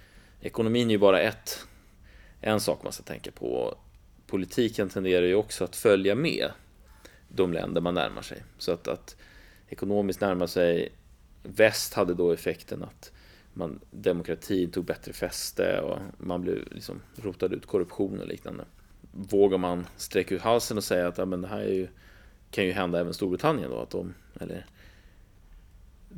[0.42, 1.68] ekonomin är ju bara ett,
[2.42, 3.78] en sak man ska tänka på.
[4.28, 6.52] Politiken tenderar ju också att följa med
[7.28, 8.44] de länder man närmar sig.
[8.58, 9.16] Så att, att
[9.70, 10.92] ekonomiskt närma sig
[11.44, 13.12] väst hade då effekten att
[13.54, 18.66] man, demokratin tog bättre fäste och man blev liksom rotade ut korruption och liknande.
[19.12, 21.88] Vågar man sträcka ut halsen och säga att ja, men det här är ju,
[22.52, 24.66] kan ju hända även Storbritannien då, att de, eller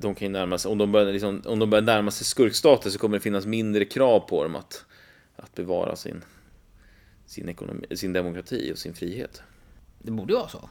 [0.01, 2.89] de kan ju närma sig, om de börjar, liksom, om de börjar närma sig skurkstater
[2.89, 4.85] så kommer det finnas mindre krav på dem att,
[5.35, 6.23] att bevara sin,
[7.25, 9.41] sin, ekonomi, sin demokrati och sin frihet.
[9.99, 10.69] Det borde ju vara så.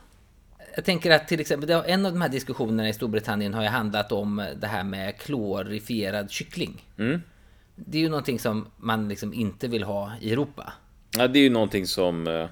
[0.74, 4.12] Jag tänker att till exempel, en av de här diskussionerna i Storbritannien har ju handlat
[4.12, 6.86] om det här med klorifierad kyckling.
[7.74, 10.72] Det är ju någonting som man liksom inte vill ha i Europa.
[11.16, 12.46] Ja, det är ju någonting som eh,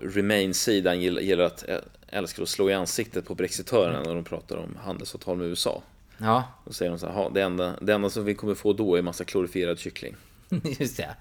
[0.00, 4.76] Remain-sidan gillar, att eh, älskar att slå i ansiktet på brexitörerna när de pratar om
[4.84, 5.82] handelsavtal med USA.
[6.18, 8.72] Ja, Då säger de så här, "Ha, det enda, det enda som vi kommer få
[8.72, 10.16] då är massa klorifierad kyckling.
[10.80, 11.16] just det.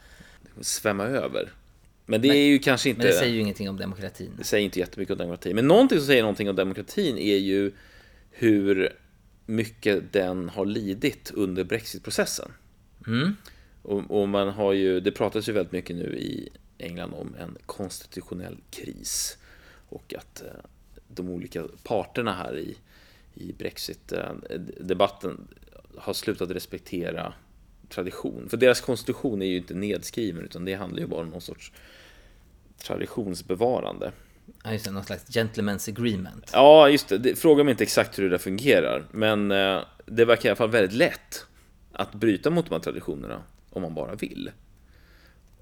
[0.62, 1.50] Svämma över.
[2.06, 2.98] Men det är ju kanske inte...
[2.98, 4.32] Men det säger ju ingenting om demokratin.
[4.38, 5.54] det säger inte jättemycket om demokrati.
[5.54, 7.72] Men någonting som säger någonting om demokratin är ju
[8.32, 8.94] hur
[9.46, 12.52] mycket den har lidit under brexitprocessen.
[13.82, 16.50] Och, och man har ju, det pratas ju väldigt mycket nu i
[16.82, 19.38] England om en konstitutionell kris.
[19.90, 20.48] Och att eh,
[21.08, 22.78] de olika parterna här i,
[23.34, 25.48] i Brexit-debatten
[25.98, 27.34] har slutat respektera
[27.90, 28.50] tradition.
[28.50, 31.72] För deras konstitution är ju inte nedskriven utan det handlar ju bara om någon sorts
[32.78, 34.12] traditionsbevarande.
[34.64, 36.50] Ja, just det, någon slags gentleman's agreement.
[36.54, 37.18] Ja, just det.
[37.18, 37.36] det.
[37.36, 39.06] Fråga mig inte exakt hur det där fungerar.
[39.12, 41.46] Men eh, det verkar i alla fall väldigt lätt
[41.92, 44.52] att bryta mot de här traditionerna om man bara vill.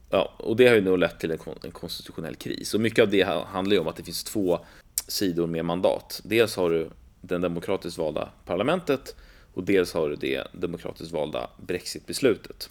[0.09, 2.73] Ja, och det har ju nog lett till en, kon- en konstitutionell kris.
[2.73, 4.65] Och mycket av det handlar ju om att det finns två
[5.07, 6.21] sidor med mandat.
[6.23, 6.89] Dels har du
[7.21, 9.15] den demokratiskt valda parlamentet
[9.53, 12.69] och dels har du det demokratiskt valda brexitbeslutet.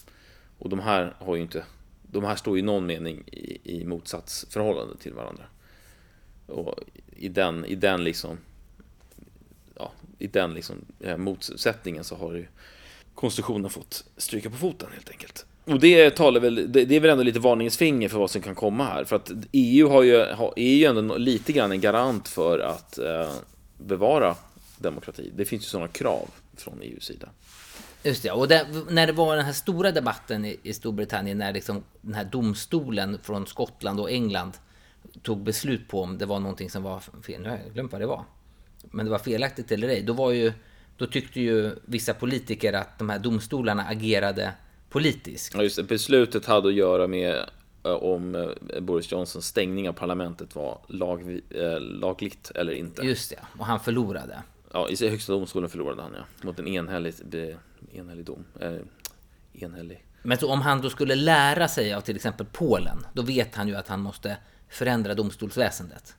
[0.59, 1.65] Och de här har ju inte
[2.03, 5.45] de här står i någon mening i, i motsatsförhållande till varandra.
[6.47, 6.75] Och
[7.17, 8.39] i den, i den liksom
[9.75, 12.47] ja, i den liksom, eh, motsättningen så har ju
[13.15, 15.47] konstitutionen fått stryka på foten helt enkelt.
[15.69, 18.43] Och det, talar väl, det, det är väl ändå lite varningens finger för vad som
[18.43, 19.05] kan komma här.
[19.05, 22.99] För att EU har ju, har, är ju ändå lite grann en garant för att
[22.99, 23.31] eh,
[23.79, 24.35] bevara
[24.79, 25.33] demokrati.
[25.37, 27.29] Det finns ju sådana krav från EUs sida.
[28.03, 31.53] Just det, och det, när det var den här stora debatten i, i Storbritannien när
[31.53, 34.53] liksom den här domstolen från Skottland och England
[35.23, 37.43] tog beslut på om det var någonting som var fel.
[37.43, 38.25] Nu har jag glömt vad det var.
[38.91, 40.03] Men det var felaktigt eller ej.
[40.03, 40.53] Då, var ju,
[40.97, 44.53] då tyckte ju vissa politiker att de här domstolarna agerade
[44.91, 45.55] politiskt.
[45.55, 45.83] Ja, just det.
[45.83, 47.45] Beslutet hade att göra med
[47.85, 53.03] eh, om eh, Boris Johnsons stängning av parlamentet var lag, eh, lagligt eller inte.
[53.03, 54.43] Just det, och han förlorade.
[54.73, 56.47] Ja, i högsta domstolen förlorade han ja.
[56.47, 57.15] Mot en enhällig,
[57.93, 58.45] enhällig dom.
[58.61, 58.77] Eh,
[59.53, 60.05] enhällig.
[60.23, 63.69] Men så om han då skulle lära sig av till exempel Polen, då vet han
[63.69, 64.37] ju att han måste
[64.69, 66.15] förändra domstolsväsendet.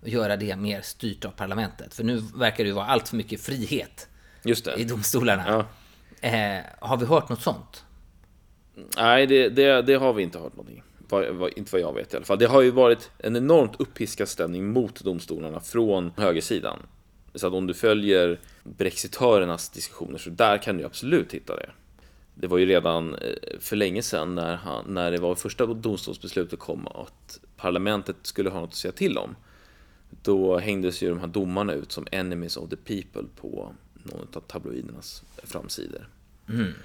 [0.00, 1.94] Och göra det mer styrt av parlamentet.
[1.94, 4.08] För nu verkar det ju vara allt för mycket frihet
[4.76, 5.44] i domstolarna.
[5.48, 5.66] Ja.
[6.28, 7.84] Eh, har vi hört något sånt?
[8.96, 10.82] Nej, det, det, det har vi inte hört någonting.
[11.56, 12.38] Inte vad jag vet i alla fall.
[12.38, 16.78] Det har ju varit en enormt uppiskad stämning mot domstolarna från högersidan.
[17.34, 21.70] Så att om du följer brexitörernas diskussioner så där kan du absolut hitta det.
[22.34, 26.58] Det var ju redan eh, för länge sedan när, han, när det var första domstolsbeslutet
[26.58, 29.36] kom att parlamentet skulle ha något att säga till om.
[30.22, 34.40] Då hängdes ju de här domarna ut som enemies of the people på någon av
[34.40, 36.08] tabloidernas framsidor.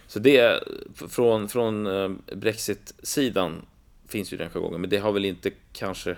[0.08, 0.63] Så det,
[0.96, 3.65] från, från eh, Brexit-sidan
[4.08, 6.15] finns ju den jargongen, men det har väl inte kanske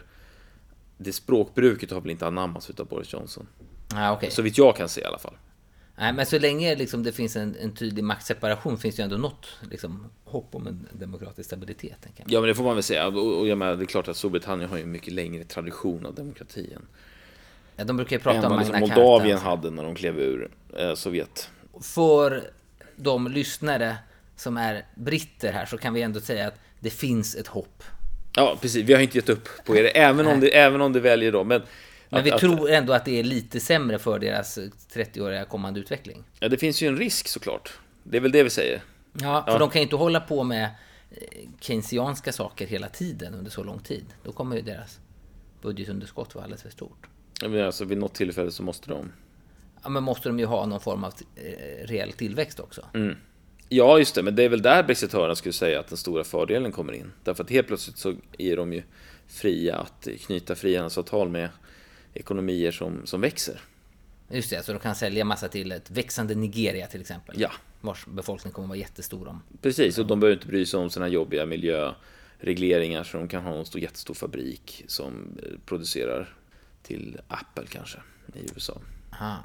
[0.97, 3.47] det språkbruket har väl inte anammats utav Boris Johnson.
[3.93, 4.29] Ah, okay.
[4.29, 5.33] Så vitt jag kan se i alla fall.
[5.95, 9.17] Nej, men så länge liksom det finns en, en tydlig maktseparation finns det ju ändå
[9.17, 12.07] något liksom, hopp om en demokratisk stabilitet.
[12.25, 13.07] Ja, men det får man väl säga.
[13.07, 16.05] Och, och jag menar, det är klart att Storbritannien har ju en mycket längre tradition
[16.05, 16.85] av demokrati än
[17.75, 19.49] Ja, de brukar ju prata om vad liksom Magna Moldavien Carta.
[19.49, 21.49] hade när de klev ur eh, Sovjet.
[21.81, 22.51] För
[22.99, 23.97] de lyssnare
[24.35, 27.83] som är britter här så kan vi ändå säga att det finns ett hopp.
[28.35, 28.85] Ja, precis.
[28.85, 31.43] Vi har inte gett upp på er, även om det, även om det väljer då.
[31.43, 31.61] Men,
[32.09, 34.57] Men att- vi tror ändå att det är lite sämre för deras
[34.93, 36.23] 30-åriga kommande utveckling.
[36.39, 37.73] Ja, det finns ju en risk såklart.
[38.03, 38.81] Det är väl det vi säger.
[39.13, 39.57] Ja, för Ja.
[39.59, 40.63] de kan ju inte hålla på med
[41.11, 41.17] eh,
[41.59, 44.05] keynesianska saker hela tiden under så lång tid.
[44.23, 44.99] Då kommer ju deras
[45.61, 47.07] budgetunderskott vara alldeles för stort.
[47.41, 49.11] Jag menar, alltså, vid något tillfälle så måste de...
[49.83, 52.85] Ja, men måste de ju ha någon form av eh, reell tillväxt också.
[53.69, 54.23] Ja, just det.
[54.23, 57.11] Men det är väl där brexitörerna skulle säga att den stora fördelen kommer in.
[57.23, 58.83] Därför att helt plötsligt så är de ju
[59.27, 61.49] fria att knyta frihandelsavtal med
[62.13, 63.61] ekonomier som, som växer.
[64.31, 67.35] Just det, så de kan sälja massa till ett växande Nigeria till exempel.
[67.41, 67.51] Ja.
[67.81, 69.43] Vars befolkning kommer vara jättestor om.
[69.61, 73.53] Precis, och de behöver inte bry sig om sådana jobbiga miljöregleringar så de kan ha
[73.53, 76.35] en stor, jättestor fabrik som eh, producerar
[76.83, 77.97] till Apple kanske
[78.33, 78.81] i USA.
[79.13, 79.37] Aha.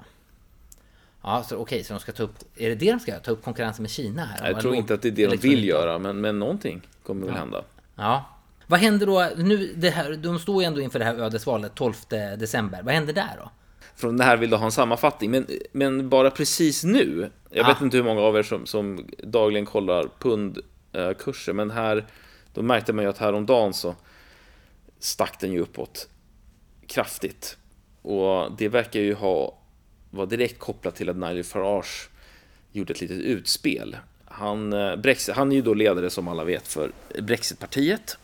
[1.25, 2.35] Ja, så okej, så de ska ta upp...
[2.57, 3.21] Är det det de ska göra?
[3.21, 4.51] Ta upp konkurrensen med Kina här?
[4.51, 7.35] Jag tror inte att det är det de vill göra, men, men någonting kommer väl
[7.35, 7.65] hända.
[7.97, 8.25] Ja.
[8.67, 9.31] Vad händer då?
[9.37, 11.95] Nu, det här, de står ju ändå inför det här ödesvalet 12
[12.39, 12.83] december.
[12.83, 13.51] Vad händer där då?
[13.97, 17.31] Från det här vill du ha en sammanfattning, men, men bara precis nu.
[17.51, 17.69] Jag Ah.
[17.69, 22.07] vet inte hur många av er som, som dagligen kollar pundkurser, men här,
[22.55, 23.95] då märkte man ju att häromdagen så
[24.99, 26.09] stack den ju uppåt
[26.87, 27.57] kraftigt.
[28.03, 29.59] Och det verkar ju ha,
[30.15, 32.09] vara direkt kopplat till att Nigel Farage
[32.73, 33.97] gjorde ett litet utspel.
[34.25, 38.19] Han, eh, Brexit, han är ju då ledare som alla vet för Brexitpartiet.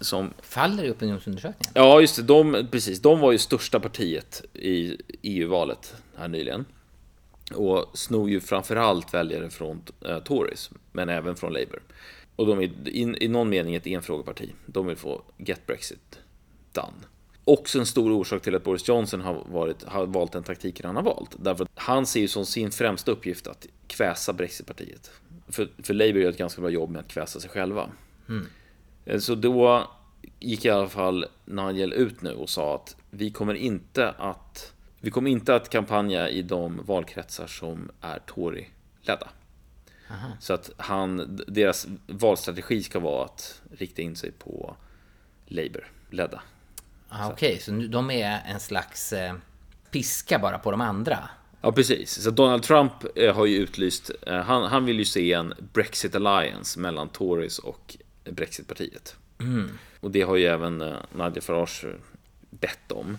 [0.00, 1.72] Som Faller i opinionsundersökningen?
[1.74, 2.22] Ja, just det.
[2.22, 6.64] De, precis, de var ju största partiet i EU-valet här nyligen.
[7.54, 11.82] Och snor ju framförallt väljare från eh, Tories, men även från Labour.
[12.36, 14.52] Och de är i, i någon mening ett enfrågeparti.
[14.66, 16.18] De vill få Get Brexit
[16.72, 16.92] done.
[17.44, 20.96] Också en stor orsak till att Boris Johnson har, varit, har valt den taktiken han
[20.96, 21.36] har valt.
[21.38, 25.10] Därför att han ser ju som sin främsta uppgift att kväsa Brexitpartiet.
[25.48, 27.90] För, för Labour gör ett ganska bra jobb med att kväsa sig själva.
[29.04, 29.90] Eh, Så då
[30.40, 35.10] gick i alla fall Nigel ut nu och sa att vi kommer inte att vi
[35.10, 39.28] kommer inte att kampanja i de valkretsar som är Tory-ledda.
[40.40, 44.76] Så att han, deras valstrategi ska vara att rikta in sig på
[45.46, 46.42] Labour-ledda.
[47.14, 49.34] Ah, Okej, så nu, de är en slags eh,
[49.90, 51.18] piska bara på de andra?
[51.60, 52.22] Ja, precis.
[52.22, 56.14] Så Donald Trump eh, har ju utlyst, eh, han, han vill ju se en Brexit
[56.14, 57.96] Alliance mellan Tories och
[58.30, 59.16] Brexitpartiet.
[60.00, 61.84] Och det har ju även eh, Nigel Farage
[62.50, 63.18] bett om.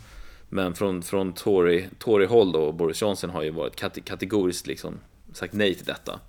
[0.50, 5.00] Men från, från Tory, Tory-håll då, Boris Johnson har ju varit kate- kategoriskt liksom
[5.34, 6.20] sagt nej till detta.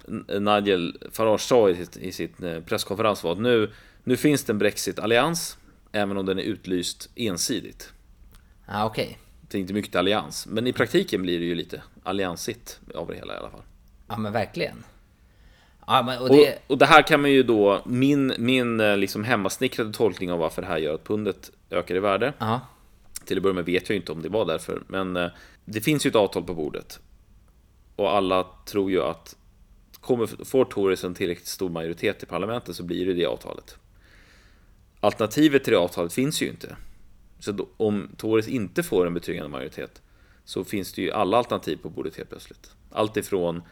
[0.41, 3.73] Nigel Farage sa i sitt, i sitt eh, presskonferens var att nu,
[4.05, 5.57] nu finns det en Brexit-allians,
[5.95, 7.93] även om den är utlyst ensidigt.
[8.67, 9.19] Ja, okej.
[9.41, 13.15] Det är inte mycket allians, men i praktiken blir det ju lite alliansigt av det
[13.15, 13.63] hela i alla fall.
[14.09, 14.85] Ja, men verkligen.
[15.87, 18.97] Ja, men, och Och, det, och det här kan man ju då, min, min eh,
[18.97, 22.33] liksom hemmasnickrade tolkning av varför det här gör att pundet ökar i värde.
[22.39, 22.61] ja,
[23.25, 25.29] Till att börja med vet jag inte om det var därför, men eh,
[25.65, 27.01] det finns ju ett avtal på bordet.
[27.97, 29.37] Och alla tror ju att
[30.01, 33.77] kommer, får Tories en tillräckligt stor majoritet i parlamentet så blir det det avtalet.
[35.05, 36.77] Alternativet till det avtalet finns ju inte.
[37.39, 40.03] Så då, om Tories inte får en betryggande majoritet
[40.45, 42.71] så finns det ju alla alternativ på bordet helt plötsligt.
[42.93, 43.63] Allt ifrån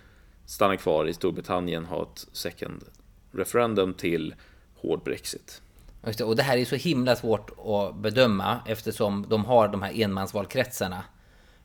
[0.46, 2.84] stanna kvar i Storbritannien, ha ett second
[3.32, 4.34] referendum till
[4.76, 5.62] hård Brexit.
[6.06, 6.24] just det.
[6.24, 11.04] och det här är så himla svårt att bedöma eftersom de har de här enmansvalkretsarna.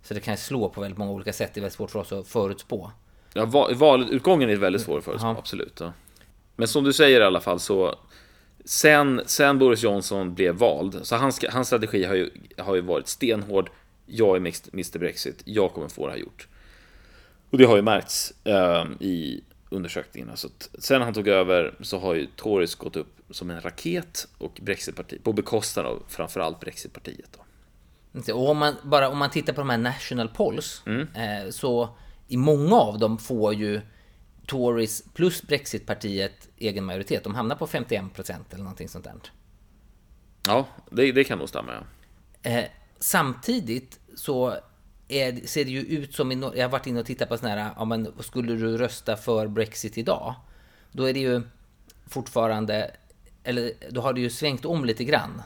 [0.01, 1.53] Så det kan slå på väldigt många olika sätt.
[1.53, 2.91] Det är väldigt svårt för oss att förutspå.
[3.33, 5.35] Ja, val, valutgången är väldigt svår för oss, Ja.
[5.39, 5.79] absolut.
[5.79, 5.93] Ja.
[6.55, 7.95] Men som du säger i alla fall så
[8.67, 13.07] sen, sen Boris Johnson blev vald, så hans, hans strategi har ju, har ju varit
[13.07, 13.69] stenhård.
[14.05, 14.39] Jag är
[14.73, 16.47] Mr Brexit, jag kommer få det här gjort.
[17.49, 20.35] Och det har ju märkts eh, i undersökningarna.
[20.35, 20.49] Så
[20.79, 25.23] sen han tog över så har ju Tories gått upp som en raket och Brexitpartiet
[25.23, 27.37] på bekostnad av framförallt Brexitpartiet.
[27.37, 28.33] Då.
[28.33, 31.07] Och om man, bara om man tittar på de här national polls Mm.
[31.15, 31.89] eh, så
[32.27, 33.81] i många av dem får ju
[34.47, 37.23] Tories plus Brexitpartiet egen majoritet.
[37.23, 39.15] De hamnar på 51% eller någonting sånt där.
[40.45, 41.73] Ja, det, det kan nog stämma.
[41.73, 42.49] Ja.
[42.49, 42.65] Eh,
[42.99, 44.57] samtidigt så
[45.07, 47.63] är, ser det ju ut som, i, jag har varit inne och tittat på sådana
[47.63, 50.35] här, ja, men skulle du rösta för Brexit idag?
[50.91, 51.41] Då är det ju
[52.05, 52.91] fortfarande,
[53.43, 55.41] eller då har det ju svängt om lite grann.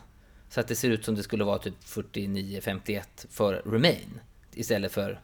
[0.49, 4.19] Så att det ser ut som det skulle vara typ 49-51 för Remain
[4.53, 5.21] istället för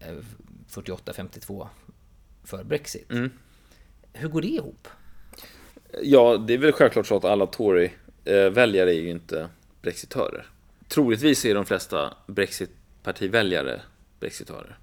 [0.00, 0.14] eh,
[0.68, 1.68] 48-52
[2.44, 3.10] för Brexit.
[4.12, 4.88] Hur går det ihop?
[6.02, 9.48] Ja, det är väl självklart så att alla Tory-väljare är ju inte
[9.82, 10.46] brexitörer.
[10.88, 13.80] Troligtvis är de flesta Brexit-partiväljare
[14.20, 14.78] brexitörer.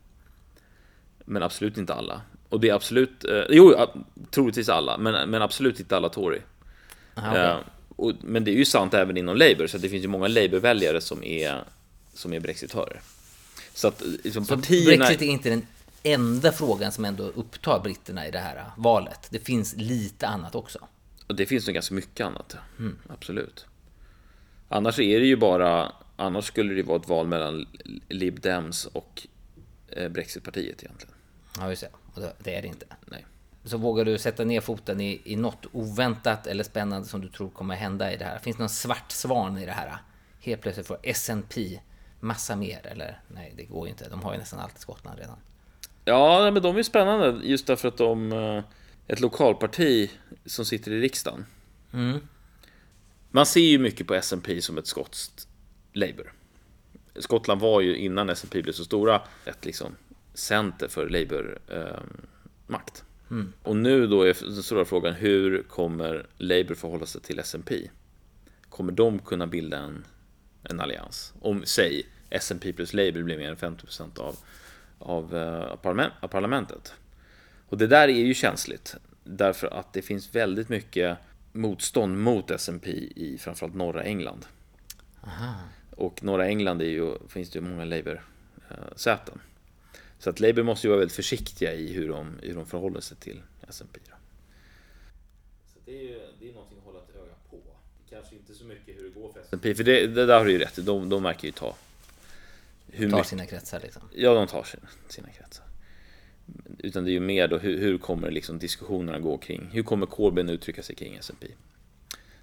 [1.25, 2.21] Men absolut inte alla.
[2.49, 3.75] Och det är absolut, eh, jo,
[4.31, 6.39] troligtvis alla, men, men absolut inte alla Tory.
[7.15, 7.43] Aha, okej.
[7.43, 7.57] Eh,
[7.95, 11.01] och, men det är ju sant även inom Labour, så det finns ju många Labour-väljare
[11.01, 11.63] som är,
[12.13, 13.01] som är brexitörer.
[13.73, 15.05] Så att liksom, Så partierna...
[15.05, 15.67] Brexit är inte den
[16.03, 19.27] enda frågan som ändå upptar britterna i det här valet.
[19.31, 20.79] Det finns lite annat också.
[21.27, 22.55] Och det finns nog ganska mycket annat.
[23.09, 23.65] Absolut.
[24.69, 27.65] Annars är det ju bara, annars skulle det vara ett val mellan
[28.09, 29.27] Lib Dems och
[29.87, 31.15] eh, Brexitpartiet egentligen.
[31.57, 31.89] Ja, just det.
[32.13, 32.85] Och det- är det inte.
[33.05, 33.25] Nej.
[33.63, 37.49] Så vågar du sätta ner foten i, i något oväntat eller spännande som du tror
[37.49, 38.39] kommer hända i det här?
[38.39, 39.97] Finns det någon svart svan i det här?
[40.41, 41.79] Helt plötsligt får S&P
[42.19, 43.21] massa mer, eller?
[43.27, 44.09] Nej, det går ju inte.
[44.09, 45.37] De har ju nästan alltid Skottland redan.
[46.05, 48.63] Ja, men de är spännande just därför att de eh,
[49.07, 50.11] ett lokalparti
[50.45, 51.45] som sitter i riksdagen.
[53.31, 55.47] Man ser ju mycket på S&P som ett skotskt
[55.93, 56.33] Labour.
[57.15, 59.95] Skottland var ju innan S&P blev så stora ett liksom
[60.33, 63.03] center för Labour-makt.
[63.63, 67.89] Och nu då är den stora frågan hur kommer Labour förhålla sig till S&P?
[68.69, 70.05] Kommer de kunna bilda en,
[70.63, 71.33] en allians?
[71.41, 74.35] Om, säg, S&P plus Labour blir mer än 50% av,
[74.99, 76.93] av, eh, parlament, av parlamentet.
[77.69, 78.95] Och det där är ju känsligt.
[79.23, 81.17] Därför att det finns väldigt mycket
[81.51, 84.45] motstånd mot S&P i framförallt norra England.
[85.91, 89.41] Och norra England är ju, finns det ju många Labour-säten.
[90.19, 93.17] Så att Labour måste ju vara väldigt försiktiga i hur de, hur de förhåller sig
[93.17, 93.99] till S&P.
[95.73, 97.57] Så det är ju det är någonting att hålla ett öga på.
[98.09, 100.51] Kanske inte så mycket hur det går för S&P, för det, det där har du
[100.51, 100.85] ju rätt.
[100.85, 101.75] De, de verkar ju ta
[102.93, 104.01] hur Ta mycket, sina kretsar liksom.
[104.15, 105.65] Ja, de tar sina, sina kretsar.
[106.77, 110.05] Utan det är ju mer då hur, hur kommer liksom diskussionerna gå kring, hur kommer
[110.05, 111.47] Corbyn uttrycka sig kring S&P?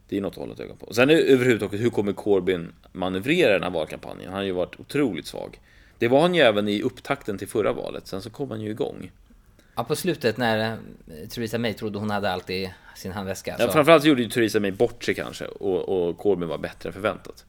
[0.08, 0.94] Det är något att hålla ett öga på.
[0.94, 4.26] Sen överhuvudtaget, hur kommer Corbyn manövrera den här valkampanjen?
[4.28, 5.60] Han har ju varit otroligt svag.
[5.98, 8.70] Det var han ju även i upptakten till förra valet, sen så kom han ju
[8.70, 9.10] igång.
[9.76, 13.56] Ja, på slutet när eh, Theresa May trodde hon hade allt i sin handväska.
[13.58, 16.88] Ja, så- framförallt gjorde ju Theresa May bort sig kanske och, och Corbyn var bättre
[16.88, 17.44] än förväntat.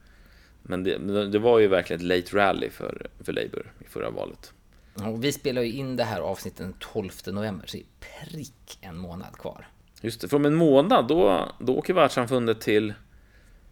[0.68, 4.54] Men det, det var ju verkligen ett late rally för, för Labour i förra valet.
[4.94, 8.78] Och vi spelar ju in det här avsnittet den 12 november, så det är prick
[8.82, 9.68] en månad kvar.
[10.02, 12.94] Just det, för om en månad då, då åker världssamfundet till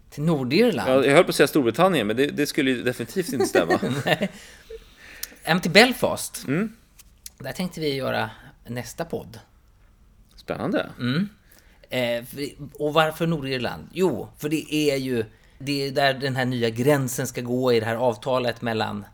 [0.09, 0.89] Till Nordirland.
[0.91, 3.79] Ja, jag höll på att säga Storbritannien, men det, det skulle ju definitivt inte stämma.
[5.43, 6.47] Hem till Belfast.
[6.47, 6.75] Mm.
[7.37, 8.29] Där tänkte vi göra
[8.67, 9.39] nästa podd.
[10.35, 10.89] Spännande.
[11.89, 12.49] Eh, för-
[12.81, 13.87] och varför Nordirland?
[13.93, 15.25] Jo, för det är ju
[15.59, 19.05] det är där den här nya gränsen ska gå i det här avtalet mellan...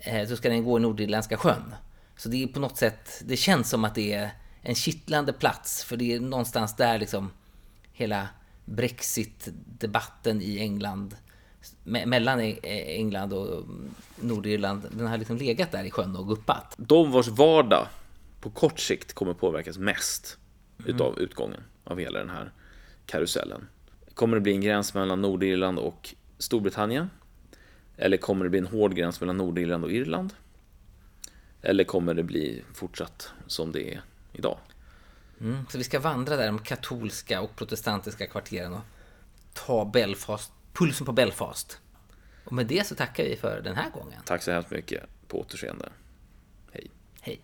[0.00, 1.74] Eh, så ska den gå i Nordirländska sjön.
[2.16, 4.30] Så det är på något sätt, det känns som att det är
[4.62, 5.84] en kittlande plats.
[5.84, 7.30] För det är någonstans där liksom
[7.92, 8.28] hela
[8.64, 11.16] Brexit-debatten i England,
[11.84, 12.58] me- mellan E-
[12.96, 13.64] England och
[14.20, 16.74] Nordirland, den har liksom legat där i sjön och guppat.
[16.76, 17.86] De vars vardag
[18.40, 20.38] på kort sikt kommer påverkas mest
[20.86, 22.52] utav utgången av hela den här
[23.06, 23.68] karusellen.
[24.16, 27.10] Kommer det bli en gräns mellan Nordirland och Storbritannien?
[27.96, 30.34] Eller kommer det bli en hård gräns mellan Nordirland och Irland?
[31.62, 34.02] Eller kommer det bli fortsatt som det är
[34.32, 34.58] idag?
[35.68, 38.80] Så vi ska vandra där de katolska och protestantiska kvarteren och
[39.52, 41.80] ta Belfast, pulsen på Belfast.
[42.44, 44.20] Och med det så tackar vi för den här gången.
[44.24, 45.04] Tack så hemskt mycket.
[45.28, 45.88] På återseende.
[46.72, 46.90] Hej.
[47.20, 47.40] Hej!